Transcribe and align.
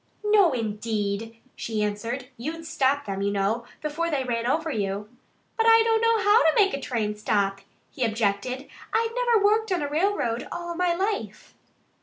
"No, 0.25 0.51
indeed!" 0.51 1.37
she 1.55 1.83
answered. 1.83 2.27
"You'd 2.35 2.65
stop 2.65 3.05
them, 3.05 3.21
you 3.21 3.29
know, 3.31 3.65
before 3.83 4.09
they 4.09 4.23
ran 4.23 4.47
over 4.47 4.71
you." 4.71 5.09
"But 5.57 5.67
I 5.67 5.83
don't 5.83 6.01
know 6.01 6.17
how 6.23 6.41
to 6.41 6.55
make 6.55 6.73
a 6.73 6.81
train 6.81 7.15
stop," 7.15 7.61
he 7.91 8.03
objected. 8.03 8.67
"I've 8.91 9.11
never 9.13 9.45
worked 9.45 9.71
on 9.71 9.83
a 9.83 9.87
railroad 9.87 10.41
in 10.41 10.47
all 10.51 10.73
my 10.73 10.95
life." 10.95 11.53